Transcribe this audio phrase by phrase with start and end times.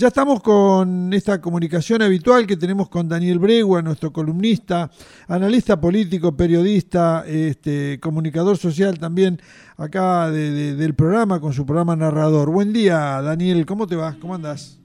[0.00, 4.90] Ya estamos con esta comunicación habitual que tenemos con Daniel Bregua, nuestro columnista,
[5.28, 9.38] analista político, periodista, este, comunicador social también
[9.76, 12.50] acá del programa, con su programa Narrador.
[12.50, 14.16] Buen día, Daniel, ¿cómo te va?
[14.18, 14.80] ¿Cómo andas?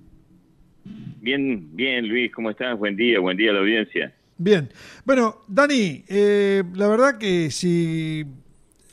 [1.22, 2.78] Bien, bien, Luis, ¿cómo estás?
[2.78, 4.14] Buen día, buen día a la audiencia.
[4.38, 4.68] Bien.
[5.06, 8.26] Bueno, Dani, eh, la verdad que si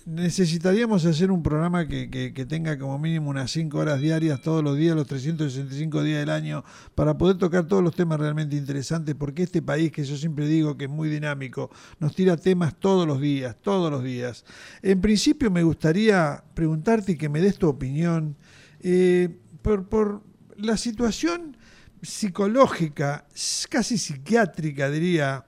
[0.07, 4.77] necesitaríamos hacer un programa que, que, tenga como mínimo unas 5 horas diarias todos los
[4.77, 6.65] días, los 365 días del año,
[6.95, 10.77] para poder tocar todos los temas realmente interesantes, porque este país, que yo siempre digo
[10.77, 14.45] que es muy dinámico, nos tira temas todos los días, todos los días.
[14.83, 18.37] En principio me gustaría preguntarte y que me des tu opinión
[18.81, 19.29] eh,
[19.63, 20.23] por, por
[20.57, 21.57] la situación
[22.03, 23.27] psicológica,
[23.71, 25.47] casi psiquiátrica diría,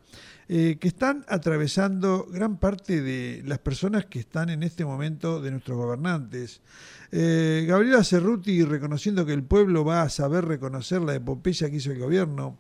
[0.48, 5.50] eh, que están atravesando gran parte de las personas que están en este momento de
[5.50, 6.60] nuestros gobernantes.
[7.10, 11.92] Eh, Gabriela Cerruti reconociendo que el pueblo va a saber reconocer la epopeya que hizo
[11.92, 12.58] el gobierno.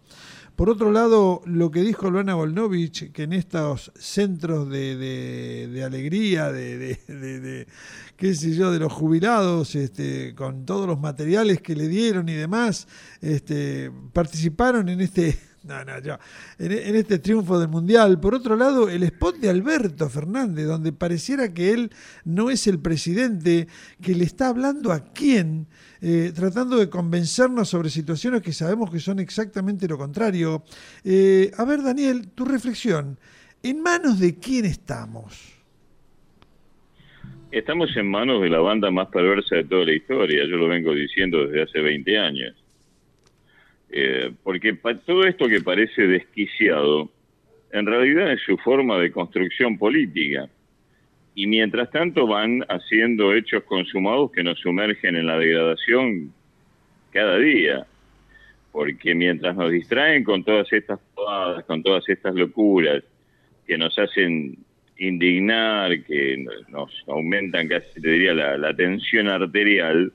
[0.56, 7.66] Por otro lado, lo que dijo Luana Volnovich, que en estos centros de, alegría, de,
[8.16, 12.34] qué sé yo, de los jubilados, este, con todos los materiales que le dieron y
[12.34, 12.86] demás,
[13.20, 16.18] este, participaron en este no, no, yo.
[16.58, 18.20] En, este triunfo del Mundial.
[18.20, 21.90] Por otro lado, el spot de Alberto Fernández, donde pareciera que él
[22.24, 23.66] no es el presidente,
[24.02, 25.66] que le está hablando a quién,
[26.02, 30.64] eh, tratando de convencernos sobre situaciones que sabemos que son exactamente lo contrario.
[31.02, 33.18] Eh, a ver, Daniel, tu reflexión.
[33.62, 35.54] ¿En manos de quién estamos?
[37.50, 40.44] Estamos en manos de la banda más perversa de toda la historia.
[40.46, 42.63] Yo lo vengo diciendo desde hace 20 años
[43.96, 44.72] eh, porque
[45.06, 47.08] todo esto que parece desquiciado,
[47.70, 50.48] en realidad es su forma de construcción política.
[51.36, 56.32] Y mientras tanto van haciendo hechos consumados que nos sumergen en la degradación
[57.12, 57.86] cada día.
[58.72, 63.04] Porque mientras nos distraen con todas estas podadas, con todas estas locuras
[63.64, 64.58] que nos hacen
[64.98, 70.12] indignar, que nos aumentan casi, te diría, la tensión arterial,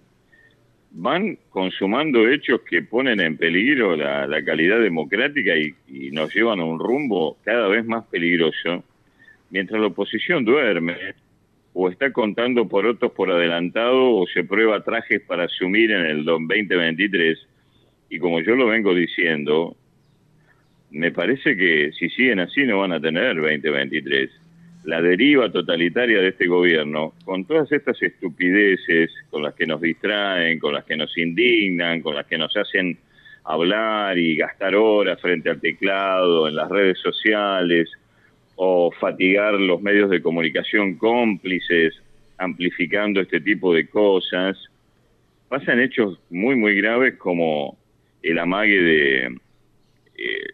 [0.91, 5.75] van consumando hechos que ponen en peligro la, calidad democrática y,
[6.11, 8.83] nos llevan a un rumbo cada vez más peligroso,
[9.49, 10.95] mientras la oposición duerme
[11.73, 16.25] o está contando por otros por adelantado o se prueba trajes para asumir en el
[16.25, 17.39] 2023.
[18.09, 19.77] Y como yo lo vengo diciendo,
[20.89, 24.31] me parece que si siguen así no van a tener 2023
[24.83, 30.59] la deriva totalitaria de este gobierno, con todas estas estupideces con las que nos distraen,
[30.59, 32.97] con las que nos indignan, con las que nos hacen
[33.43, 37.89] hablar y gastar horas frente al teclado, en las redes sociales,
[38.55, 41.95] o fatigar los medios de comunicación cómplices,
[42.37, 44.57] amplificando este tipo de cosas,
[45.47, 47.77] pasan hechos muy, muy graves como
[48.21, 49.25] el amague de
[50.17, 50.47] eh,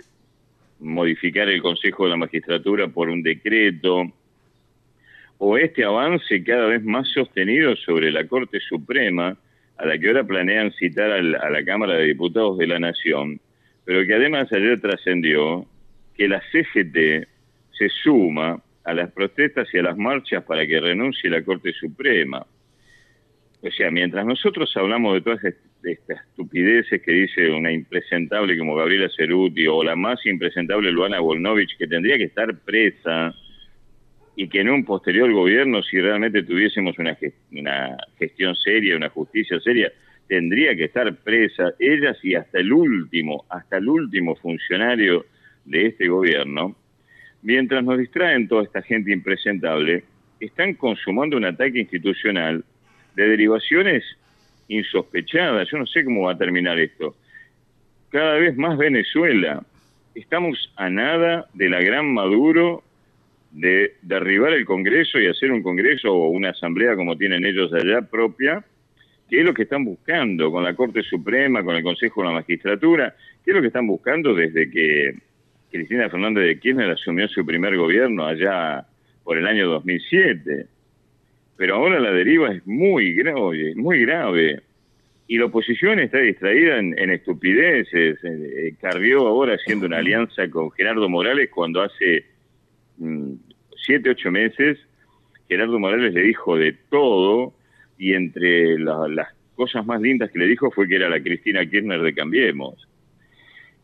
[0.85, 4.03] modificar el Consejo de la Magistratura por un decreto,
[5.37, 9.35] o este avance cada vez más sostenido sobre la Corte Suprema,
[9.77, 13.41] a la que ahora planean citar a la Cámara de Diputados de la Nación,
[13.83, 15.65] pero que además ayer trascendió
[16.15, 17.27] que la CGT
[17.77, 22.45] se suma a las protestas y a las marchas para que renuncie la Corte Suprema.
[23.65, 29.09] O sea, mientras nosotros hablamos de todas estas estupideces que dice una impresentable como Gabriela
[29.15, 33.33] Ceruti o la más impresentable Luana Volnovich, que tendría que estar presa
[34.35, 37.17] y que en un posterior gobierno, si realmente tuviésemos una,
[37.53, 39.91] una gestión seria, una justicia seria,
[40.27, 45.25] tendría que estar presa ellas y hasta el último, hasta el último funcionario
[45.63, 46.75] de este gobierno,
[47.41, 50.03] mientras nos distraen toda esta gente impresentable,
[50.39, 52.63] están consumando un ataque institucional
[53.15, 54.03] de derivaciones
[54.67, 55.69] insospechadas.
[55.69, 57.15] Yo no sé cómo va a terminar esto.
[58.09, 59.63] Cada vez más Venezuela.
[60.13, 62.83] Estamos a nada de la gran Maduro
[63.51, 68.01] de derribar el Congreso y hacer un Congreso o una asamblea como tienen ellos allá
[68.01, 68.63] propia,
[69.29, 72.33] que es lo que están buscando con la Corte Suprema, con el Consejo de la
[72.33, 75.15] Magistratura, que es lo que están buscando desde que
[75.71, 78.85] Cristina Fernández de Kirchner asumió su primer gobierno allá
[79.23, 80.67] por el año 2007.
[81.57, 84.61] Pero ahora la deriva es muy grave, muy grave.
[85.27, 88.19] Y la oposición está distraída en, estupideces.
[88.23, 92.25] Eh, Carrió ahora haciendo una alianza con Gerardo Morales cuando hace
[92.97, 93.33] mm,
[93.77, 94.77] siete, ocho meses
[95.47, 97.53] Gerardo Morales le dijo de todo
[97.97, 102.01] y entre las cosas más lindas que le dijo fue que era la Cristina Kirchner
[102.01, 102.87] de Cambiemos.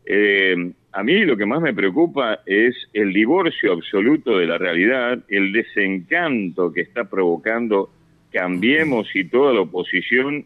[0.05, 5.19] Eh, a mí lo que más me preocupa es el divorcio absoluto de la realidad,
[5.29, 7.91] el desencanto que está provocando
[8.31, 10.45] Cambiemos y toda la oposición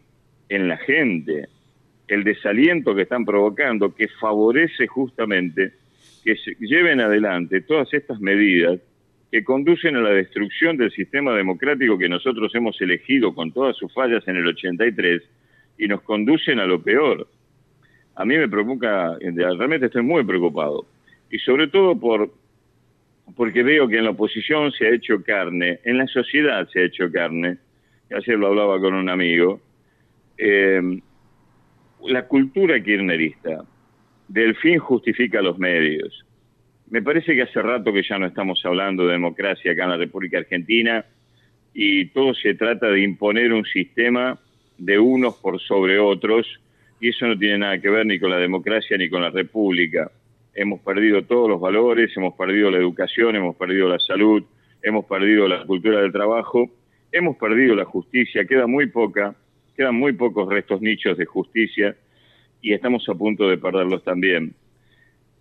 [0.49, 1.47] en la gente.
[2.07, 5.73] el desaliento que están provocando, que favorece justamente
[6.23, 8.79] que se lleven adelante todas estas medidas
[9.31, 13.91] que conducen a la destrucción del sistema democrático que nosotros hemos elegido con todas sus
[13.91, 15.23] fallas en el 83
[15.79, 17.27] y nos conducen a lo peor.
[18.15, 20.85] A mí me preocupa, realmente estoy muy preocupado,
[21.29, 22.31] y sobre todo por
[23.35, 26.83] porque veo que en la oposición se ha hecho carne, en la sociedad se ha
[26.83, 27.57] hecho carne,
[28.15, 29.59] ayer lo hablaba con un amigo,
[30.37, 30.81] eh,
[32.03, 33.65] la cultura kirchnerista
[34.27, 36.25] del fin justifica los medios.
[36.89, 39.97] Me parece que hace rato que ya no estamos hablando de democracia acá en la
[39.97, 41.03] República Argentina
[41.73, 44.39] y todo se trata de imponer un sistema
[44.77, 46.45] de unos por sobre otros
[46.99, 50.11] y eso no tiene nada que ver ni con la democracia ni con la República.
[50.53, 54.43] Hemos perdido todos los valores, hemos perdido la educación, hemos perdido la salud,
[54.81, 56.69] hemos perdido la cultura del trabajo,
[57.11, 59.35] hemos perdido la justicia, queda muy poca
[59.75, 61.95] quedan muy pocos restos nichos de justicia
[62.61, 64.53] y estamos a punto de perderlos también.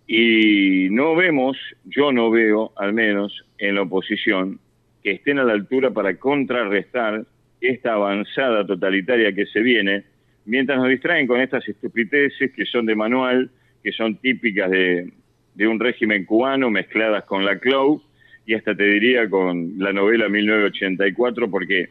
[0.07, 4.59] Y no vemos, yo no veo al menos en la oposición,
[5.03, 7.25] que estén a la altura para contrarrestar
[7.61, 10.03] esta avanzada totalitaria que se viene,
[10.45, 13.49] mientras nos distraen con estas estupideces que son de manual,
[13.83, 15.11] que son típicas de,
[15.59, 18.01] un régimen cubano mezcladas con la CLOU
[18.45, 21.89] y hasta te diría con la novela 1984, porque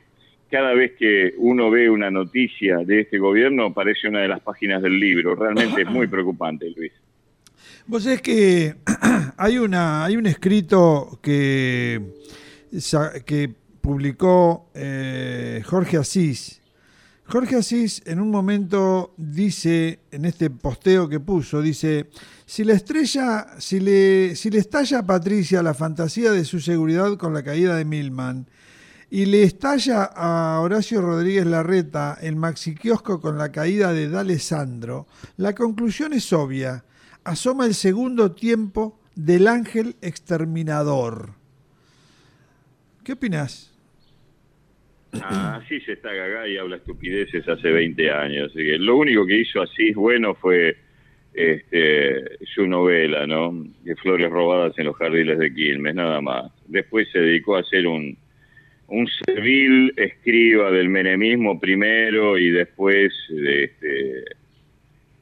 [0.50, 4.82] cada vez que uno ve una noticia de este gobierno aparece una de las páginas
[4.82, 5.34] del libro.
[5.34, 6.92] Realmente es muy preocupante, Luis.
[7.86, 8.74] Vos es que
[9.36, 12.00] hay, una, hay un escrito que,
[13.26, 13.50] que
[13.80, 16.63] publicó eh, Jorge Asís.
[17.26, 22.10] Jorge Asís en un momento dice, en este posteo que puso, dice,
[22.44, 27.16] si la estrella, si le, si le estalla a Patricia la fantasía de su seguridad
[27.16, 28.46] con la caída de Milman,
[29.10, 35.06] y le estalla a Horacio Rodríguez Larreta el maxi kiosco con la caída de D'Alessandro,
[35.36, 36.84] la conclusión es obvia.
[37.22, 41.34] Asoma el segundo tiempo del ángel exterminador.
[43.02, 43.73] ¿Qué opinas?
[45.22, 48.52] Ah, así se está gaga y habla estupideces hace 20 años.
[48.54, 50.76] lo único que hizo así bueno fue
[51.34, 53.52] este, su novela, ¿no?
[53.82, 56.52] De flores robadas en los jardines de Quilmes, nada más.
[56.66, 58.16] Después se dedicó a hacer un,
[58.88, 64.24] un servil escriba del menemismo primero y después este,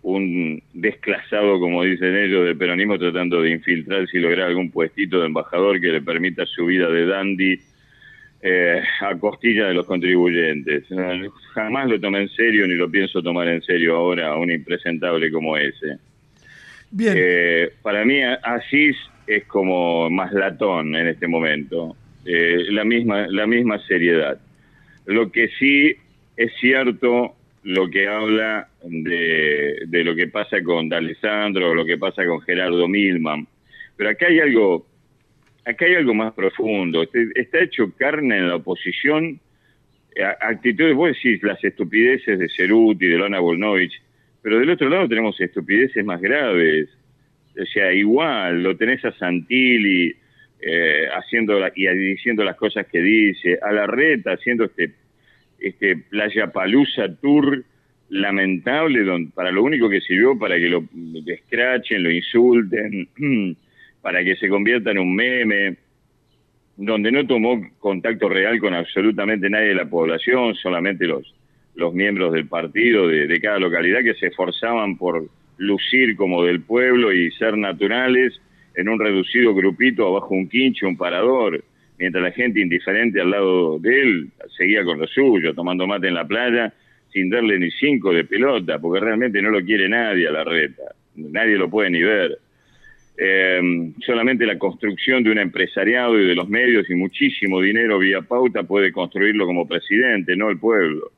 [0.02, 5.26] un desclasado, como dicen ellos, del peronismo tratando de infiltrarse y lograr algún puestito de
[5.26, 7.60] embajador que le permita su vida de dandy
[8.42, 10.84] eh, a costilla de los contribuyentes.
[11.54, 15.56] Jamás lo tomé en serio ni lo pienso tomar en serio ahora un impresentable como
[15.56, 15.98] ese.
[16.90, 17.14] Bien.
[17.16, 18.96] Eh, para mí Asís
[19.26, 24.38] es como más latón en este momento eh, la, misma, la misma seriedad.
[25.06, 25.94] Lo que sí
[26.36, 27.34] es cierto
[27.64, 32.88] lo que habla de, de lo que pasa con D'Alessandro lo que pasa con Gerardo
[32.88, 33.46] Milman.
[33.96, 34.86] Pero acá hay algo,
[35.64, 37.02] acá hay algo más profundo.
[37.02, 39.40] Este, está hecho carne en la oposición.
[40.40, 43.94] Actitudes, vos decís las estupideces de Ceruti, de Lona Volnovich,
[44.42, 46.88] pero del otro lado tenemos estupideces más graves.
[47.58, 50.14] O sea, igual, lo tenés a Santilli,
[50.60, 54.92] eh, haciendo y diciendo las cosas que dice, a la reta haciendo este,
[55.58, 57.64] este Playa Palusa Tour
[58.10, 59.04] lamentable
[59.34, 60.84] para lo único que sirvió para que lo
[61.26, 63.08] escrachen, lo insulten,
[64.02, 65.76] para que se convierta en un meme,
[66.76, 71.34] donde no tomó contacto real con absolutamente nadie de la población, solamente los,
[71.76, 75.28] los miembros del partido de, de cada localidad que se esforzaban por
[75.58, 78.40] lucir como del pueblo y ser naturales
[78.74, 81.62] en un reducido grupito abajo un quincho, un parador,
[81.98, 86.14] mientras la gente indiferente al lado de él seguía con lo suyo, tomando mate en
[86.14, 86.72] la playa,
[87.12, 90.82] sin darle ni cinco de pelota, porque realmente no lo quiere nadie a la reta,
[91.14, 92.38] nadie lo puede ni ver.
[93.24, 98.20] Em, solamente la construcción de un empresariado y de los medios y muchísimo dinero vía
[98.22, 101.12] pauta puede construirlo como presidente, no el pueblo.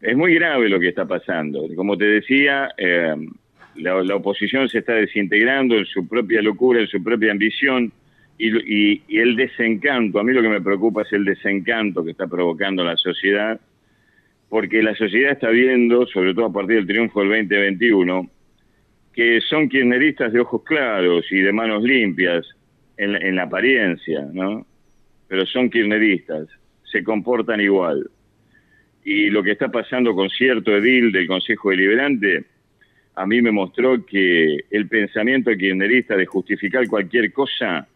[0.00, 1.68] Es muy grave lo que está pasando.
[1.76, 3.14] Como te decía, eh,
[3.76, 7.92] la, oposición se está desintegrando en su propia locura, en su propia ambición
[8.38, 10.18] y, el desencanto.
[10.18, 13.60] A mí lo que me preocupa es el desencanto que está provocando la sociedad,
[14.48, 18.30] porque la sociedad está viendo, sobre todo a partir del triunfo del 2021,
[19.12, 22.46] que son kirchneristas de ojos claros y de manos limpias
[22.96, 24.66] en, en la apariencia, ¿no?
[25.28, 26.48] Pero son kirchneristas,
[26.90, 28.08] se comportan igual.
[29.04, 32.44] Y lo que está pasando con cierto edil del Consejo Deliberante
[33.14, 37.86] a mí me mostró que el pensamiento kirchnerista de justificar cualquier cosa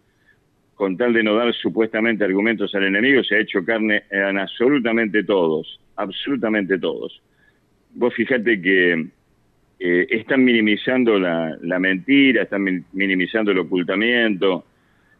[0.74, 5.22] con tal de no dar supuestamente argumentos al enemigo se ha hecho carne en absolutamente
[5.22, 7.22] todos, absolutamente todos.
[7.94, 9.06] vos fíjate que
[9.78, 14.64] eh, están minimizando la, mentira, están minimizando el ocultamiento,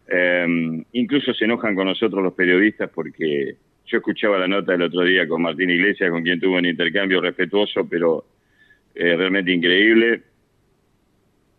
[0.07, 5.01] em, incluso se enojan con nosotros los periodistas porque yo escuchaba la nota el otro
[5.01, 8.25] día con Martín Iglesias, con quien tuvo un intercambio respetuoso, pero
[8.95, 10.21] eh, realmente increíble,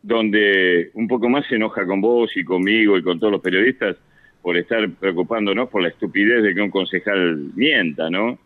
[0.03, 3.97] donde un poco más se enoja con vos y conmigo y con todos los periodistas
[4.41, 8.39] por estar preocupándonos por la estupidez de que un concejal mienta, ¿no?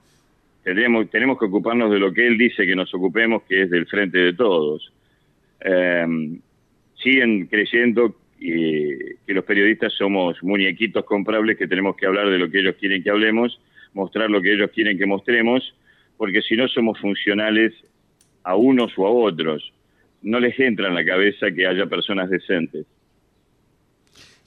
[0.62, 3.86] Tenemos, tenemos que ocuparnos de lo que él dice que nos ocupemos, que es del
[3.86, 4.92] frente de todos.
[5.60, 6.40] Em,
[7.02, 12.60] siguen creyendo que los periodistas somos muñequitos comprables que tenemos que hablar de lo que
[12.60, 13.60] ellos quieren que hablemos,
[13.92, 15.74] mostrar lo que ellos quieren que mostremos,
[16.16, 17.74] porque si no somos funcionales
[18.42, 19.72] a unos o a otros.
[20.22, 22.86] No les entra en la cabeza que haya personas decentes.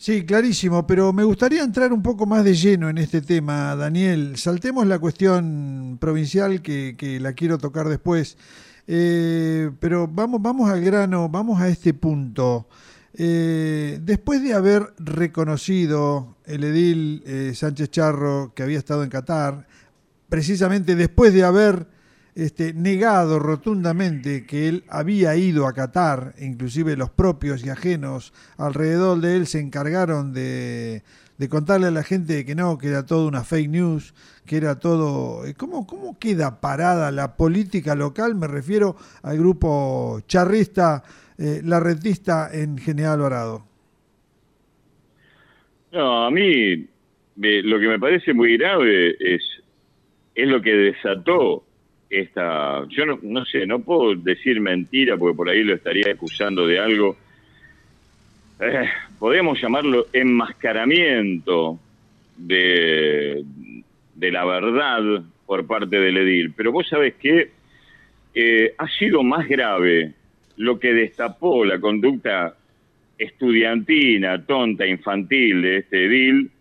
[0.03, 4.35] Sí, clarísimo, pero me gustaría entrar un poco más de lleno en este tema, Daniel.
[4.35, 8.37] Saltemos la cuestión provincial que, la quiero tocar después,
[8.85, 12.67] eh, pero vamos, vamos al grano, vamos a este punto.
[13.13, 19.67] Eh, después de haber reconocido el edil eh, Sánchez Charro que había estado en Qatar,
[20.27, 21.87] precisamente después de haber
[22.35, 29.19] este, negado rotundamente que él había ido a Qatar, inclusive los propios y ajenos alrededor
[29.19, 31.03] de él se encargaron de,
[31.49, 34.13] contarle a la gente que no, que era todo una fake news,
[34.45, 35.43] que era todo...
[35.57, 38.35] ¿Cómo, ¿Cómo queda parada la política local?
[38.35, 41.03] Me refiero al grupo charrista,
[41.37, 43.65] eh, la retista en General Alvarado.
[45.91, 46.87] No, a mí
[47.35, 49.43] lo que me parece muy grave es,
[50.33, 51.65] es lo que desató
[52.19, 56.79] esta, yo no, sé, no puedo decir mentira porque por ahí lo estaría acusando de
[56.79, 57.17] algo.
[58.59, 61.79] Eh, podemos llamarlo enmascaramiento
[62.37, 63.43] de,
[64.15, 66.53] de la verdad por parte del edil.
[66.55, 67.49] Pero vos sabés que
[68.35, 70.13] eh, ha sido más grave
[70.57, 72.55] lo que destapó la conducta
[73.17, 76.51] estudiantina, tonta, infantil de este edil,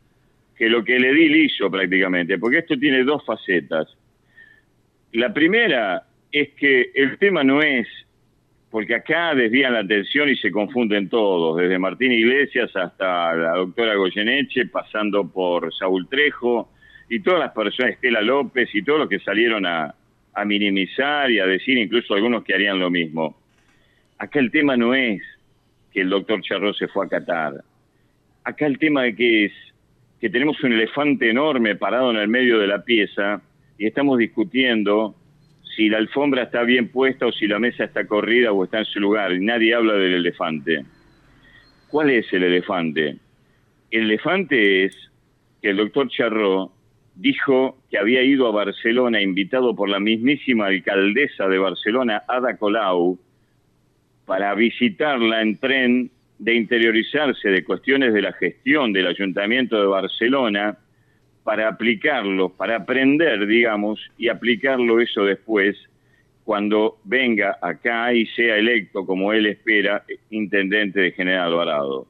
[0.57, 3.97] que lo que el edil hizo prácticamente, porque esto tiene dos facetas.
[5.12, 7.87] La primera es que el tema no es,
[8.71, 13.95] porque acá desvían la atención y se confunden todos, desde Martín Iglesias hasta la doctora
[13.97, 16.73] Goyeneche, pasando por Saúl Trejo
[17.11, 19.95] y todas las personas, Estela López y todos los que salieron a,
[20.47, 23.37] minimizar y a decir incluso algunos que harían lo mismo.
[24.16, 25.21] Acá el tema no es
[25.92, 27.62] que el doctor Charro se fue a Qatar.
[28.42, 32.83] Acá el tema es que tenemos un elefante enorme parado en el medio de la
[32.83, 33.42] pieza
[33.79, 35.14] y estamos discutiendo
[35.76, 38.85] si la alfombra está bien puesta o si la mesa está corrida o está en
[38.85, 40.85] su lugar, y nadie habla del elefante.
[41.88, 43.17] ¿Cuál es el elefante?
[43.91, 44.97] El elefante es
[45.61, 46.73] que el doctor Charro
[47.14, 53.19] dijo que había ido a Barcelona invitado por la mismísima alcaldesa de Barcelona, Ada Colau,
[54.25, 60.76] para visitarla en tren, de interiorizarse de cuestiones de la gestión del Ayuntamiento de Barcelona
[61.45, 65.77] para aplicarlo, para aprender, digamos, y aplicarlo eso después
[66.45, 72.07] cuando venga acá y sea electo, como él espera, intendente de General Alvarado.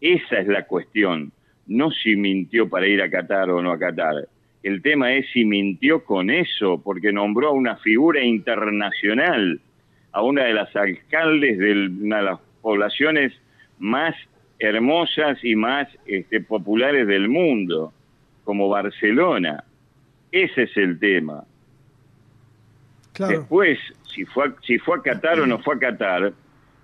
[0.00, 1.32] Esa es la cuestión,
[1.66, 4.28] no si mintió para ir a Qatar o no a Qatar.
[4.62, 9.60] El tema es si mintió con eso, porque nombró a una figura internacional,
[10.12, 13.32] a una de las alcaldes de una de las poblaciones
[13.78, 14.14] más
[14.58, 17.92] hermosas y más este, populares del mundo
[18.44, 19.64] como Barcelona.
[20.32, 21.44] Ese es el tema.
[23.18, 26.32] Después, si fue, a, si fue a Qatar o no fue a Qatar,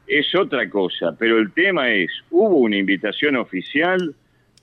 [0.06, 4.14] es otra cosa, pero el tema es, ¿hubo una invitación oficial?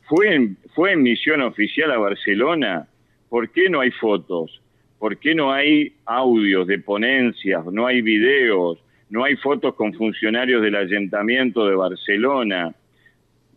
[0.08, 2.88] ¿Fue en, ¿Fue en misión oficial a Barcelona?
[3.30, 4.62] ¿Por qué no hay fotos?
[5.00, 7.66] ¿Por qué no hay audios de ponencias?
[7.66, 8.80] ¿No hay videos?
[9.10, 12.74] ¿No hay fotos con funcionarios del Ayuntamiento de Barcelona?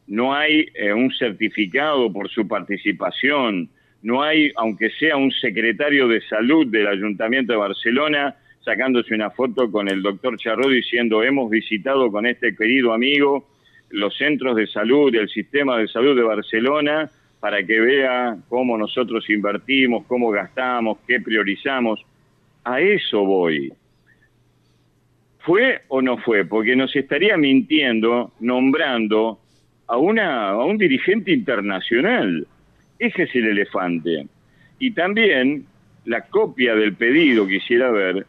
[0.07, 3.69] No hay eh, un certificado por su participación,
[4.03, 9.71] no hay, aunque sea un secretario de salud del Ayuntamiento de Barcelona, sacándose una foto
[9.71, 13.49] con el doctor Charró diciendo hemos visitado con este querido amigo
[13.91, 17.11] los centros de salud, el sistema de salud de Barcelona,
[17.41, 22.05] para que vea cómo nosotros invertimos, cómo gastamos, qué priorizamos.
[22.65, 23.73] A eso voy.
[25.39, 26.45] ¿Fue o no fue?
[26.45, 29.39] Porque nos estaría mintiendo nombrando
[29.89, 32.47] a, una, a un dirigente internacional.
[32.99, 34.27] Ese es el elefante.
[34.79, 35.67] Y también
[36.05, 38.27] la copia del pedido, quisiera ver,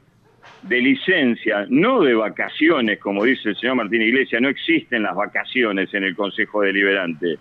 [0.63, 5.93] de licencia, no de vacaciones, como dice el señor Martín Iglesias, no existen las vacaciones
[5.93, 7.37] en el Consejo Deliberante.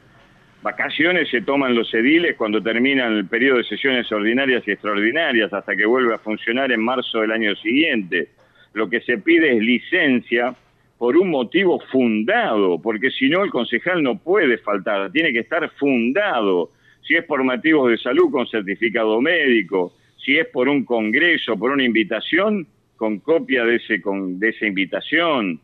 [0.62, 5.76] Vacaciones se toman los ediles cuando terminan el periodo de sesiones ordinarias y extraordinarias hasta
[5.76, 8.28] que vuelve a funcionar en marzo del año siguiente.
[8.72, 10.54] Lo que se pide es licencia
[10.98, 15.70] por un motivo fundado, porque si no el concejal no puede faltar, tiene que estar
[15.78, 16.72] fundado.
[17.02, 21.70] Si es por motivos de salud con certificado médico, si es por un congreso, por
[21.70, 25.60] una invitación, con copia de, ese, con, de esa invitación.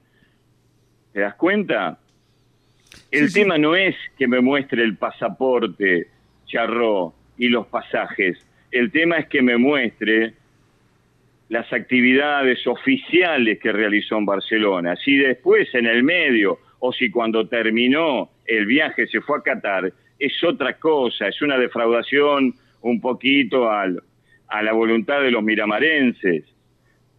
[1.12, 1.98] ¿Te das cuenta?
[3.10, 6.08] El tema no es que me muestre el pasaporte,
[6.46, 8.38] charró, y los pasajes.
[8.70, 10.34] El tema es que me muestre
[11.52, 14.96] las actividades oficiales que realizó en Barcelona.
[14.96, 19.92] Si después en el medio o si cuando terminó el viaje se fue a Qatar,
[20.18, 24.02] es otra cosa, es una defraudación un poquito al,
[24.48, 26.44] a la voluntad de los miramarenses.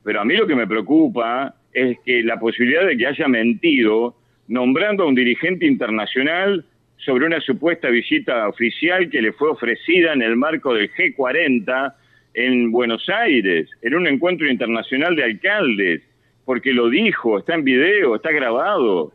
[0.03, 4.15] Pero a mí lo que me preocupa es que la posibilidad de que haya mentido
[4.47, 6.65] nombrando a un dirigente internacional
[6.97, 11.93] sobre una supuesta visita oficial que le fue ofrecida en el marco del G40
[12.33, 16.01] en Buenos Aires, en un encuentro internacional de alcaldes,
[16.45, 19.13] porque lo dijo, está en video, está grabado.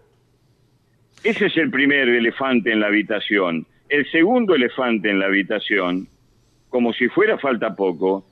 [1.24, 3.66] Ese es el primer elefante en la habitación.
[3.88, 6.06] El segundo elefante en la habitación,
[6.68, 8.24] como si fuera falta poco,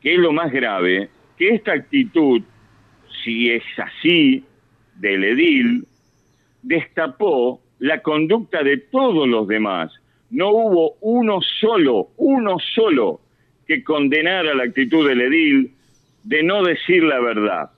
[0.00, 2.42] que es lo más grave, que esta actitud,
[3.22, 4.44] si es así,
[4.96, 5.86] del edil,
[6.62, 9.92] destapó la conducta de todos los demás.
[10.30, 13.20] No hubo uno solo, uno solo,
[13.70, 15.70] que condenara la actitud del edil
[16.24, 17.70] de no decir la verdad.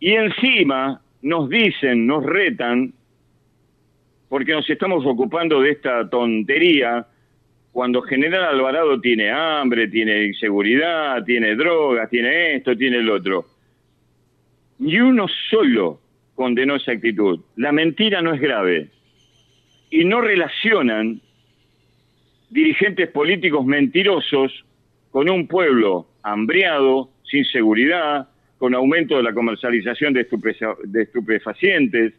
[0.00, 2.92] Y encima nos dicen, nos retan,
[4.28, 7.06] porque nos estamos ocupando de esta tontería,
[7.70, 13.44] cuando General Alvarado tiene hambre, tiene inseguridad, tiene drogas, tiene esto, tiene el otro.
[14.80, 16.00] Ni uno solo
[16.34, 17.38] condenó esa actitud.
[17.54, 18.88] La mentira no es grave.
[19.90, 21.20] Y no relacionan
[22.54, 24.64] dirigentes políticos mentirosos
[25.10, 30.24] con un pueblo hambriado, sin seguridad, con aumento de la comercialización de,
[30.84, 32.14] de estupefacientes,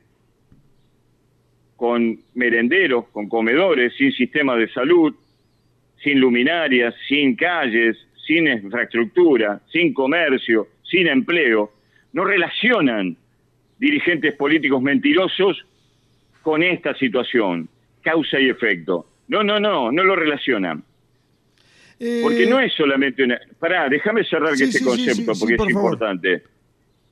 [1.77, 5.15] con merenderos, con comedores, sin sistema de salud,
[6.03, 11.71] sin luminarias, sin calles, sin infraestructura, sin comercio, sin empleo.
[12.11, 13.15] No relacionan
[13.79, 15.65] dirigentes políticos mentirosos
[16.41, 17.69] con esta situación,
[18.01, 19.07] causa y efecto.
[19.27, 20.83] No, no, no, no lo relacionan.
[22.21, 23.39] Porque eh, no es solamente una...
[23.57, 26.43] Pará, déjame cerrar este concepto porque es importante.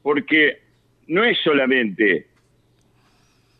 [0.02, 0.60] Porque
[1.08, 2.28] no es solamente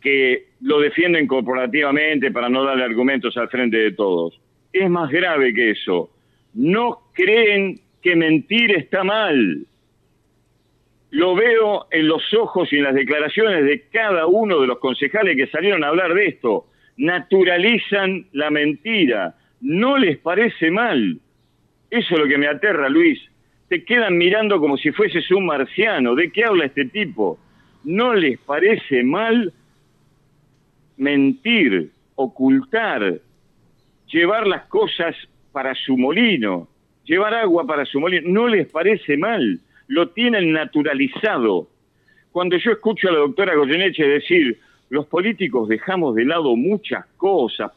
[0.00, 4.38] que lo defienden corporativamente para no darle argumentos al frente de todos.
[4.72, 6.10] Es más grave que eso.
[6.52, 9.66] No creen que mentir está mal
[11.14, 15.36] lo veo en los ojos y en las declaraciones de cada uno de los concejales
[15.36, 16.66] que salieron a hablar de esto.
[16.96, 19.34] Naturalizan la mentira.
[19.60, 21.18] No les parece mal.
[21.90, 23.20] Eso es lo que me aterra, Luis.
[23.68, 26.14] Te quedan mirando como si fueses un marciano.
[26.14, 27.38] ¿De qué habla este tipo?
[27.84, 29.52] No les parece mal
[30.96, 33.14] mentir, ocultar,
[34.08, 35.16] llevar las cosas
[35.52, 36.68] para su molino,
[37.04, 38.28] llevar agua para su molino.
[38.28, 41.68] No les parece mal lo tienen naturalizado.
[42.32, 44.58] Cuando yo escucho a la doctora Goyeneche decir,
[44.94, 47.72] los políticos dejamos de lado muchas cosas,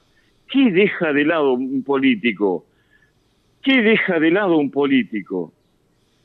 [0.51, 2.63] ¿qué deja de lado un político?
[3.63, 5.51] ¿Qué deja de lado un político?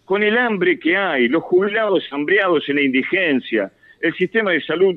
[0.04, 4.96] Con el hambre que hay, los jubilados hambreados en la indigencia, el sistema de salud,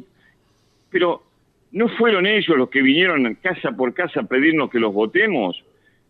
[0.90, 1.24] pero
[1.72, 5.64] ¿no fueron ellos los que vinieron casa por casa a pedirnos que los votemos?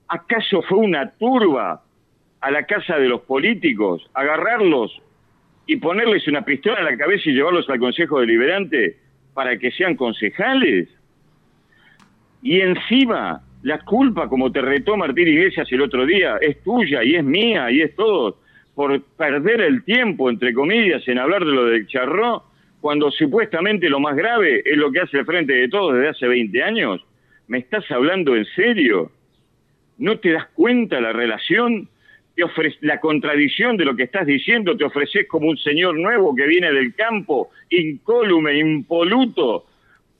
[0.08, 1.84] ¿Acaso fue una turba
[2.42, 5.00] a la casa de los políticos, agarrarlos
[5.68, 9.05] y ponerles una pistola en la cabeza y llevarlos al Consejo Deliberante
[9.36, 10.88] para que sean concejales.
[12.42, 17.16] Y encima, la culpa, como te retó Martín Iglesias el otro día, es tuya y
[17.16, 18.40] es mía y es todo,
[18.74, 22.44] por perder el tiempo, entre comillas, en hablar de lo del charró,
[22.80, 26.28] cuando supuestamente lo más grave es lo que hace el frente de todos desde hace
[26.28, 27.06] 20 años.
[27.48, 29.12] ¿Me estás hablando en serio?
[29.98, 31.90] ¿No te das cuenta la relación
[32.36, 32.48] te
[32.82, 36.72] la contradicción de lo que estás diciendo, te ofreces como un señor nuevo que viene
[36.72, 39.66] del campo, incólume, impoluto,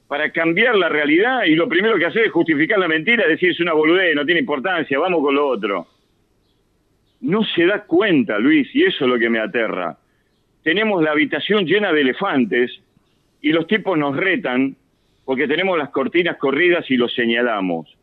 [0.08, 3.60] para cambiar la realidad y lo primero que haces es justificar la mentira, decir es
[3.60, 5.88] una boludez, no tiene importancia, vamos con lo otro.
[7.22, 9.98] No se da cuenta, Luis, y eso es lo que me aterra.
[10.64, 12.72] Tenemos la habitación llena de elefantes
[13.42, 14.76] y los tipos nos retan
[15.26, 17.98] porque tenemos las cortinas corridas y los señalamos.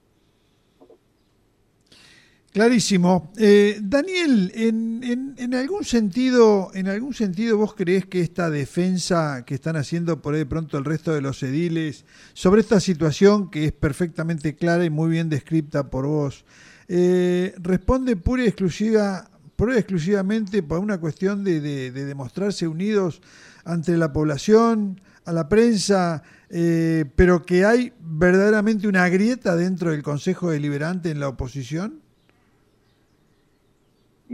[2.52, 3.32] Clarísimo.
[3.38, 9.76] Eh, Daniel, en, algún sentido, ¿en algún sentido vos crees que esta defensa que están
[9.76, 13.72] haciendo por ahí de pronto el resto de los ediles sobre esta situación que es
[13.72, 16.44] perfectamente clara y muy bien descripta por vos,
[16.88, 23.22] eh, responde pura y exclusiva, pura y exclusivamente por una cuestión de, de, demostrarse unidos
[23.64, 30.02] ante la población, a la prensa, eh, pero que hay verdaderamente una grieta dentro del
[30.02, 32.01] Consejo Deliberante en la oposición?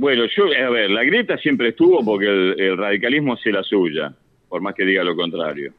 [0.00, 4.14] Bueno, yo, a ver, la grieta siempre estuvo porque el, radicalismo hace la suya,
[4.48, 5.72] por más que diga lo contrario.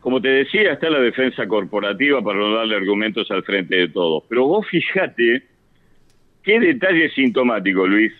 [0.00, 4.24] Como te decía, está la defensa corporativa para no darle argumentos al frente de todos.
[4.28, 5.44] Pero vos fíjate
[6.42, 8.12] qué detalle sintomático, Luis.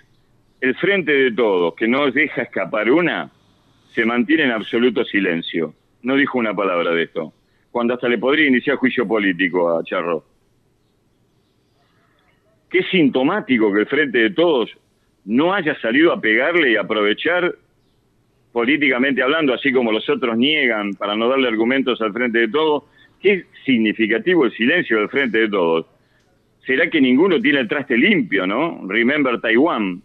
[0.62, 3.30] El frente de todos, que no deja escapar una,
[3.94, 5.74] se mantiene en absoluto silencio.
[6.00, 7.34] No dijo una palabra de esto.
[7.70, 10.24] Cuando hasta le podría iniciar juicio político a Charro
[12.74, 14.68] qué sintomático que el Frente de Todos
[15.24, 17.54] no haya salido a pegarle y aprovechar
[18.52, 22.82] políticamente hablando, así como los otros niegan para no darle argumentos al Frente de Todos,
[23.22, 25.86] qué significativo el silencio del Frente de Todos.
[26.66, 28.80] ¿Será que ninguno tiene el traste limpio, no?
[28.88, 30.02] Remember Taiwan.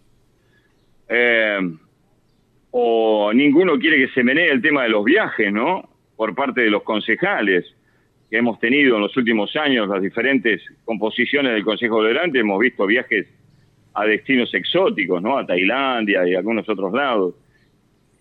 [1.08, 1.72] Eh,
[2.70, 5.90] o ninguno quiere que se menee el tema de los viajes, ¿no?
[6.16, 7.66] Por parte de los concejales
[8.30, 12.86] que hemos tenido en los últimos años, las diferentes composiciones del Consejo Deliberante, hemos visto
[12.86, 13.28] viajes
[13.94, 15.38] a destinos exóticos, ¿no?
[15.38, 17.36] A Tailandia y algunos otros lados.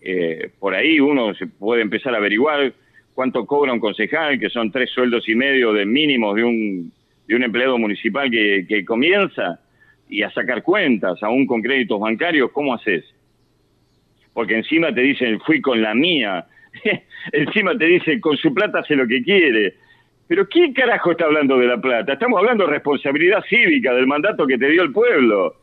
[0.01, 2.73] Eh, por ahí uno se puede empezar a averiguar
[3.13, 6.91] cuánto cobra un concejal, que son tres sueldos y medio de mínimos de un,
[7.27, 9.59] de un empleado municipal que, que comienza,
[10.09, 13.05] y a sacar cuentas, aún con créditos bancarios, ¿cómo haces?
[14.33, 16.47] Porque encima te dicen, fui con la mía,
[17.31, 19.75] encima te dicen, con su plata hace lo que quiere,
[20.29, 22.13] pero ¿quién carajo está hablando de la plata?
[22.13, 25.55] Estamos hablando de responsabilidad cívica, del mandato que te dio el pueblo.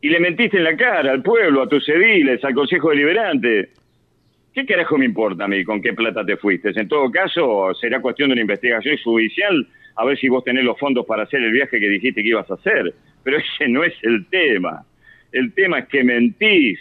[0.00, 3.72] Y le mentiste en la cara al pueblo, a tus ediles, al Consejo Deliberante.
[4.54, 6.70] ¿Qué carajo me importa a mí con qué plata te fuiste?
[6.74, 10.78] En todo caso, será cuestión de una investigación judicial a ver si vos tenés los
[10.78, 12.94] fondos para hacer el viaje que dijiste que ibas a hacer.
[13.22, 14.82] Pero ese no es el tema.
[15.30, 16.80] El tema es que mentís.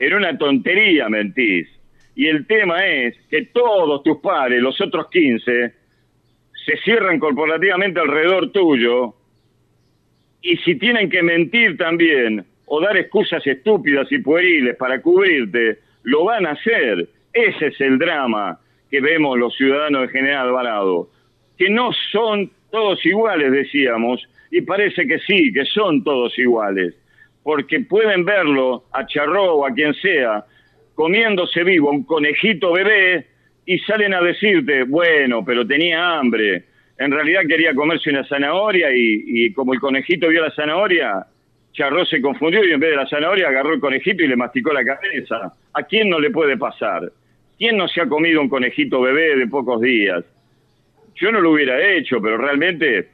[0.00, 1.68] Era una tontería mentís.
[2.16, 5.83] Y el tema es que todos tus pares, los otros 15,
[6.64, 9.14] se cierran corporativamente alrededor tuyo
[10.40, 16.24] y si tienen que mentir también o dar excusas estúpidas y pueriles para cubrirte, lo
[16.24, 17.08] van a hacer.
[17.32, 18.58] Ese es el drama
[18.90, 21.08] que vemos los ciudadanos de General Alvarado,
[21.58, 26.94] que no son todos iguales, decíamos, y parece que sí, que son todos iguales,
[27.42, 30.44] porque pueden verlo a Charro o a quien sea,
[30.94, 33.26] comiéndose vivo un conejito bebé
[33.66, 36.64] y salen a decirte, bueno, pero tenía hambre.
[36.98, 41.26] En realidad quería comerse una zanahoria y, como el conejito vio la zanahoria,
[41.72, 44.72] Charró se confundió y en vez de la zanahoria agarró el conejito y le masticó
[44.72, 45.52] la cabeza.
[45.72, 47.10] ¿A quién no le puede pasar?
[47.58, 50.24] ¿Quién no se ha comido un conejito bebé de pocos días?
[51.16, 53.08] Yo no lo hubiera hecho, pero realmente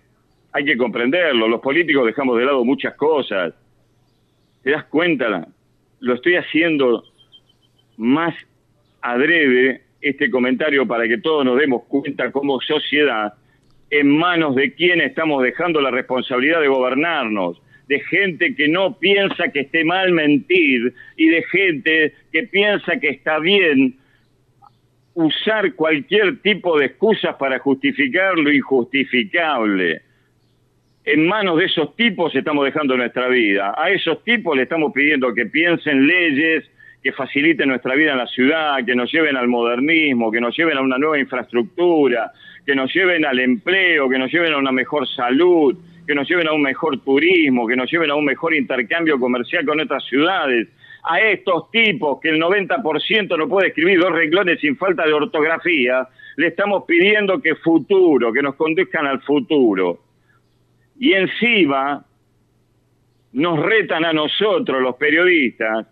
[0.52, 1.48] hay que comprenderlo.
[1.48, 3.54] Los políticos dejamos de lado muchas cosas.
[4.62, 5.46] ¿Te das cuenta?
[6.00, 7.04] Lo estoy haciendo
[7.96, 8.34] más
[9.00, 13.34] adrede este comentario para que todos nos demos cuenta como sociedad
[13.90, 19.48] en manos de quién estamos dejando la responsabilidad de gobernarnos, de gente que no piensa
[19.48, 23.96] que esté mal mentir y de gente que piensa que está bien
[25.14, 30.02] usar cualquier tipo de excusas para justificar lo injustificable.
[31.04, 33.74] En manos de esos tipos estamos dejando nuestra vida.
[33.76, 36.70] A esos tipos le estamos pidiendo que piensen leyes,
[37.02, 40.76] que faciliten nuestra vida en la ciudad, que nos lleven al modernismo, que nos lleven
[40.76, 42.32] a una nueva infraestructura,
[42.66, 46.48] que nos lleven al empleo, que nos lleven a una mejor salud, que nos lleven
[46.48, 50.68] a un mejor turismo, que nos lleven a un mejor intercambio comercial con otras ciudades.
[51.04, 56.06] A estos tipos que el 90% no puede escribir dos renglones sin falta de ortografía,
[56.36, 60.00] le estamos pidiendo que futuro, que nos conduzcan al futuro.
[60.98, 62.04] Y encima
[63.32, 65.86] nos retan a nosotros, los periodistas,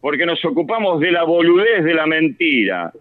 [0.00, 2.92] porque nos ocupamos de la boludez de la mentira.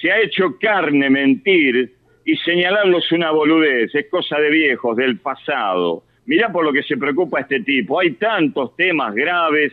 [0.00, 1.92] Se ha hecho carne mentir
[2.24, 6.04] y señalarlos una boludez, es cosa de viejos, del pasado.
[6.26, 7.98] Mirá por lo que se preocupa este tipo.
[7.98, 9.72] Hay tantos temas graves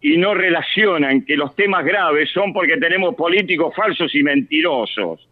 [0.00, 5.28] y no relacionan que los temas graves son porque tenemos políticos falsos y mentirosos.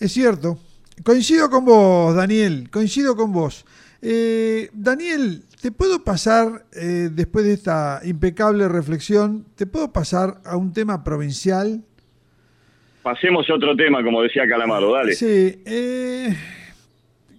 [0.00, 0.58] Es cierto.
[1.04, 3.64] Coincido con vos, Daniel, coincido con vos.
[4.00, 10.56] Eh, Daniel, ¿te puedo pasar, eh, después de esta impecable reflexión, ¿te puedo pasar a
[10.56, 11.82] un tema provincial?
[13.02, 15.14] Pasemos a otro tema, como decía Calamaro, dale.
[15.14, 16.36] Sí, eh,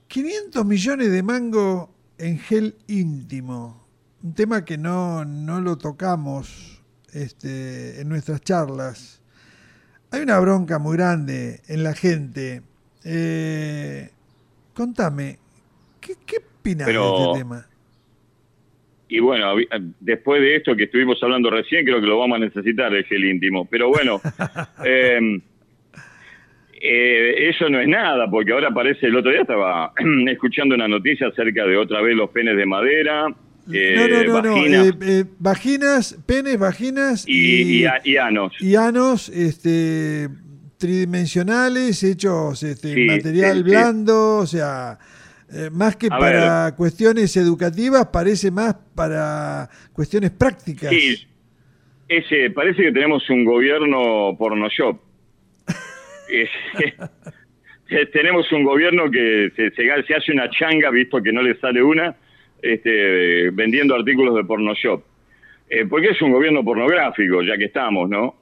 [0.08, 3.88] 500 millones de mango en gel íntimo.
[4.22, 6.82] Un tema que no, no lo tocamos
[7.14, 9.22] este, en nuestras charlas.
[10.12, 12.64] Hay una bronca muy grande en la gente.
[13.06, 14.10] Eh,
[14.74, 15.40] contame,
[16.02, 17.66] ¿qué, qué opinas de este tema?
[19.08, 19.56] Y bueno,
[20.00, 23.26] después de esto que estuvimos hablando recién, creo que lo vamos a necesitar el gel
[23.26, 23.66] íntimo.
[23.66, 24.22] Pero bueno,
[24.86, 25.42] eh,
[26.82, 29.94] eh, eso no es nada, porque ahora parece, el otro día estaba
[30.28, 33.28] escuchando una noticia acerca de otra vez los penes de madera.
[33.72, 34.96] Eh, no, no, no, vaginas.
[34.98, 35.06] no.
[35.06, 38.54] Eh, vaginas, penes, vaginas y, y, anos.
[38.60, 40.30] Y anos este,
[40.78, 44.98] tridimensionales, hechos este, en material blando, o sea,
[45.72, 50.90] más que para cuestiones educativas, parece más para cuestiones prácticas.
[50.90, 51.28] Sí,
[52.08, 55.00] ese, parece que tenemos un gobierno porno shop
[58.12, 62.16] tenemos un gobierno que se, se, hace una changa, visto que no le sale una,
[62.62, 65.04] este, vendiendo artículos de porno shop.
[65.70, 68.36] Eh, porque es un gobierno pornográfico, ya que estamos, ¿no?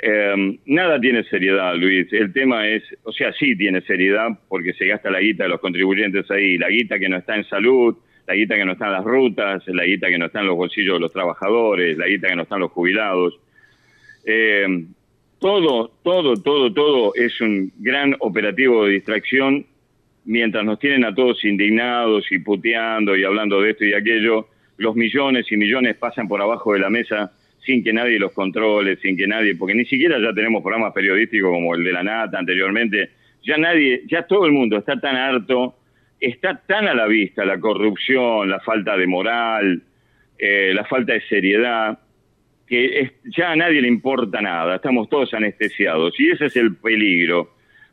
[0.00, 2.12] Em, nada tiene seriedad, Luis.
[2.12, 5.60] El tema es, o sea, sí tiene seriedad porque se gasta la guita de los
[5.60, 8.92] contribuyentes ahí, la guita que no está en salud, la guita que no está en
[8.92, 12.28] las rutas, la guita que no está en los bolsillos de los trabajadores, la guita
[12.28, 13.40] que no está en los jubilados.
[14.24, 14.84] Eh,
[15.40, 19.66] todo, todo, todo, todo es un gran operativo de distracción
[20.24, 24.94] mientras nos tienen a todos indignados y puteando y hablando de esto y aquello, los
[24.94, 27.32] millones y millones pasan por abajo de la mesa
[27.68, 31.50] sin que nadie los controle, sin que nadie, porque ni siquiera ya tenemos programas periodísticos
[31.50, 33.10] como el de la Nata anteriormente,
[33.42, 35.76] ya nadie, ya todo el mundo está tan harto,
[36.18, 39.82] está tan a la vista la corrupción, la falta de moral,
[40.38, 41.98] eh, la falta de seriedad,
[42.66, 47.50] que ya a nadie le importa nada, estamos todos anestesiados y ese es el peligro,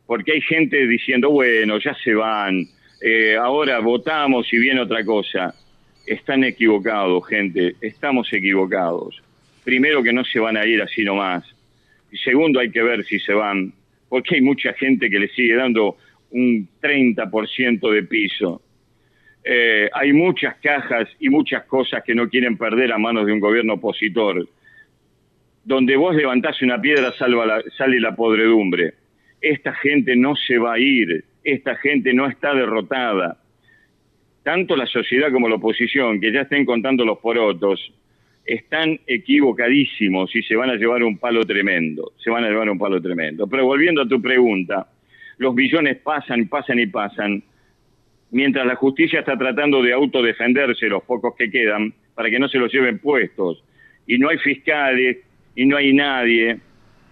[0.07, 2.63] porque hay gente diciendo, bueno, ya se van,
[3.01, 5.53] eh, ahora votamos y viene otra cosa.
[6.07, 9.24] Están equivocados, gente, estamos equivocados.
[9.65, 11.43] Primero que no se van a ir así nomás.
[12.12, 13.73] Y segundo hay que ver si se van,
[14.08, 15.97] porque hay mucha gente que le sigue dando
[16.32, 18.62] un 30% de piso.
[19.43, 23.41] Eh, hay muchas cajas y muchas cosas que no quieren perder a manos de un
[23.41, 24.47] gobierno opositor
[25.65, 28.93] donde vos levantás una piedra salva sale la podredumbre.
[29.41, 33.38] Esta gente no se va a ir, esta gente no está derrotada.
[34.43, 37.91] Tanto la sociedad como la oposición, que ya estén contando los porotos,
[38.45, 42.77] están equivocadísimos y se van a llevar un palo tremendo, se van a llevar un
[42.77, 43.47] palo tremendo.
[43.47, 44.88] Pero volviendo a tu pregunta,
[45.38, 47.43] los billones pasan, pasan y pasan,
[48.31, 52.60] mientras la justicia está tratando de autodefenderse los pocos que quedan para que no se
[52.60, 53.63] los lleven puestos.
[54.08, 55.17] Y no hay fiscales
[55.55, 56.60] y no hay nadie.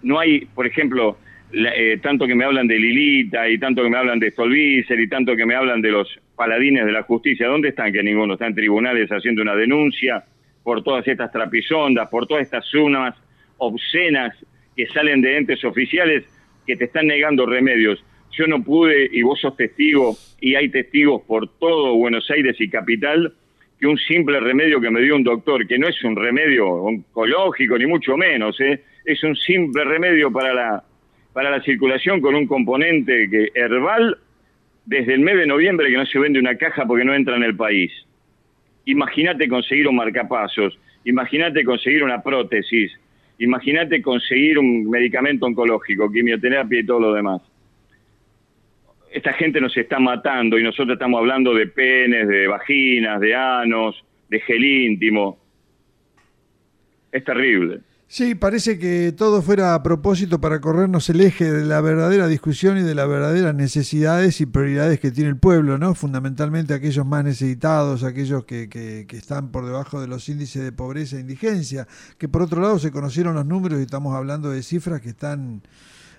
[0.04, 1.17] No hay, por ejemplo,
[1.52, 5.10] eh, tanto que me hablan de Lilita y tanto que me hablan de Stolbizer y
[5.10, 7.48] tanto que me hablan de los paladines de la justicia.
[7.48, 7.91] ¿Dónde están?
[7.91, 10.24] Que ninguno está en tribunales haciendo una denuncia
[10.63, 13.15] por todas estas trapisondas, por todas estas sumas
[13.58, 14.34] obscenas
[14.76, 16.23] que salen de entes oficiales
[16.65, 18.04] que te están negando remedios.
[18.32, 22.69] Yo no pude, y vos sos testigo, y hay testigos por todo Buenos Aires y
[22.69, 23.34] Capital,
[23.80, 27.78] que un simple remedio que me dio un doctor, que no es un remedio oncológico
[27.78, 28.82] ni mucho menos, ¿eh?
[29.06, 30.84] es un simple remedio para la,
[31.34, 34.17] para la circulación con un componente que, herbal
[34.86, 37.43] desde el mes de noviembre que no se vende una caja porque no entra en
[37.43, 37.91] el país.
[38.86, 42.91] Imagínate conseguir un marcapasos, imagínate conseguir una prótesis,
[43.39, 47.41] imagínate conseguir un medicamento oncológico, quimioterapia y todo lo demás
[49.13, 54.04] esta gente nos está matando y nosotros estamos hablando de penes, de vaginas, de anos,
[54.28, 55.38] de gel íntimo.
[57.12, 57.82] Es terrible.
[58.13, 62.78] Sí, parece que todo fuera a propósito para corrernos el eje de la verdadera discusión
[62.78, 65.95] y de las verdaderas necesidades y prioridades que tiene el pueblo, ¿no?
[65.95, 70.71] Fundamentalmente aquellos más necesitados, aquellos que, que, que están por debajo de los índices de
[70.71, 71.88] pobreza e indigencia,
[72.19, 75.63] que por otro lado se conocieron los números y estamos hablando de cifras que están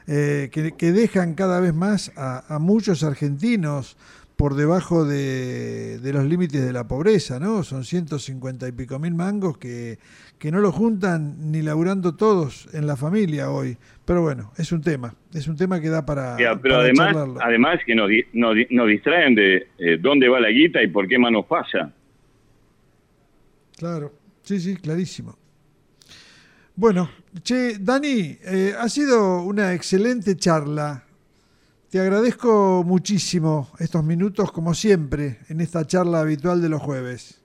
[0.07, 3.97] eh, que, dejan cada vez más a, muchos argentinos
[4.37, 7.63] por debajo de, los límites de la pobreza, ¿no?
[7.63, 9.99] Son 150 y pico mil mangos que,
[10.39, 13.77] que no lo juntan ni laburando todos en la familia hoy.
[14.05, 16.37] Pero bueno, es un tema, es un tema que da para...
[16.61, 21.07] pero además, además que nos, nos, distraen de eh, dónde va la guita y por
[21.07, 21.93] qué manos pasa.
[23.79, 25.39] Claro, sí, sí, clarísimo.
[26.77, 27.09] Bueno,
[27.45, 31.05] che, Dani, eh, ha sido una excelente charla.
[31.95, 37.41] Te agradezco muchísimo estos minutos, como siempre, en esta charla habitual de los jueves.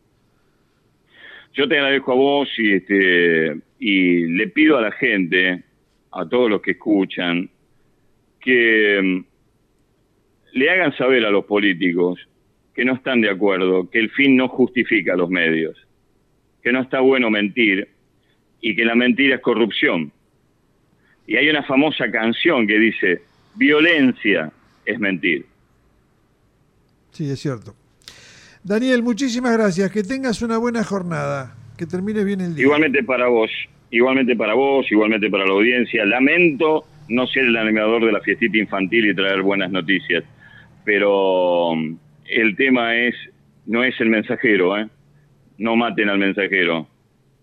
[1.54, 5.64] Yo te agradezco a vos y, este, le pido a la gente,
[6.12, 7.48] a todos los que escuchan,
[8.42, 9.24] que
[10.54, 12.20] le hagan saber a los políticos
[12.74, 15.78] que no están de acuerdo, que el fin no justifica los medios,
[16.64, 17.88] que no está bueno mentir
[18.62, 20.12] y que la mentira es corrupción.
[21.28, 24.52] Y hay una famosa canción que dice, violencia
[24.86, 25.46] es mentir.
[27.12, 27.76] Sí, es cierto.
[28.64, 29.92] Daniel, muchísimas gracias.
[29.92, 31.56] Que tengas una buena jornada.
[31.78, 32.66] Que termine bien el día.
[32.66, 33.50] Igualmente para vos,
[33.90, 36.06] igualmente para vos, igualmente para la audiencia.
[36.06, 40.24] Lamento no ser el animador de la fiestita infantil y traer buenas noticias,
[40.86, 43.16] pero um, el tema es,
[43.66, 44.88] no es el mensajero, ¿eh?
[45.58, 46.88] No maten al mensajero,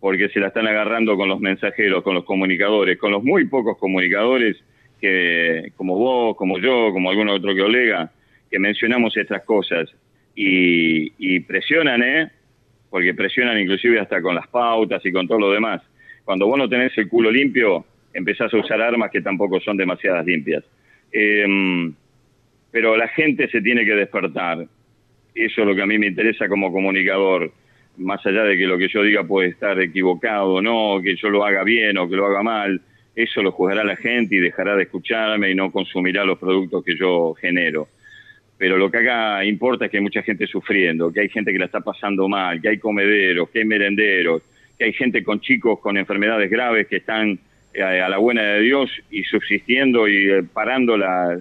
[0.00, 3.76] porque se la están agarrando con los mensajeros, con los comunicadores, con los muy pocos
[3.78, 4.56] comunicadores
[5.00, 8.10] que, como vos, como yo, como algún otro colega,
[8.50, 9.88] que mencionamos estas cosas
[10.34, 12.30] y, presionan, ¿eh?
[12.90, 15.82] Porque presionan inclusive hasta con las pautas y con todo lo demás.
[16.24, 20.24] Cuando vos no tenés el culo limpio, empezás a usar armas que tampoco son demasiadas
[20.24, 20.64] limpias.
[21.12, 21.92] Em,
[22.70, 24.66] pero la gente se tiene que despertar.
[25.34, 27.52] Eso es lo que a mí me interesa como comunicador.
[27.98, 31.30] Más allá de que lo que yo diga puede estar equivocado o no, que yo
[31.30, 32.80] lo haga bien o que lo haga mal,
[33.16, 36.96] eso lo juzgará la gente y dejará de escucharme y no consumirá los productos que
[36.96, 37.88] yo genero
[38.58, 41.58] pero lo que acá importa es que hay mucha gente sufriendo, que hay gente que
[41.58, 44.42] la está pasando mal, que hay comederos, que hay merenderos,
[44.78, 47.38] que hay gente con chicos con enfermedades graves que están
[47.74, 51.36] eh, a la buena de Dios y subsistiendo y eh, parando la,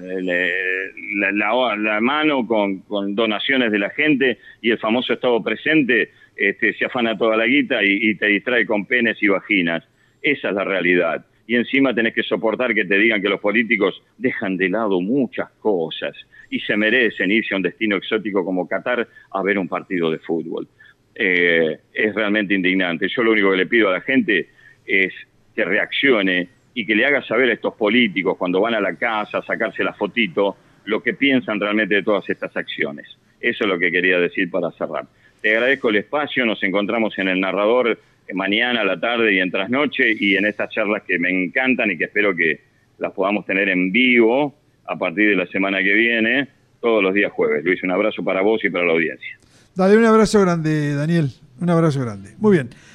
[2.01, 2.83] mano con,
[3.15, 7.81] donaciones de la gente y el famoso Estado presente este, se afana toda la guita
[7.81, 9.85] y, y te distrae con penes y vaginas.
[10.21, 14.01] Esa es la realidad y encima tenés que soportar que te digan que los políticos
[14.17, 16.15] dejan de lado muchas cosas
[16.49, 20.19] y se merecen irse a un destino exótico como Qatar a ver un partido de
[20.19, 20.67] fútbol.
[21.13, 23.07] Eh, es realmente indignante.
[23.07, 24.49] Yo lo único que le pido a la gente
[24.85, 25.13] es
[25.55, 29.37] que reaccione y que le haga saber a estos políticos cuando van a la casa
[29.37, 33.07] a sacarse la fotito lo que piensan realmente de todas estas acciones.
[33.39, 35.05] Eso es lo que quería decir para cerrar.
[35.41, 37.99] Te agradezco el espacio, nos encontramos en el narrador
[38.33, 41.97] mañana, a la tarde y en trasnoche y en estas charlas que me encantan y
[41.97, 42.61] que espero que
[42.97, 46.47] las podamos tener en vivo a partir de la semana que viene,
[46.81, 47.63] todos los días jueves.
[47.63, 49.37] Luis, un abrazo para vos y para la audiencia.
[49.75, 51.29] Dale, un abrazo grande, Daniel.
[51.59, 52.31] Un abrazo grande.
[52.37, 52.69] Muy bien.